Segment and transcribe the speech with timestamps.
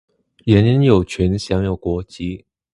[0.45, 2.43] 人人有权享有国籍。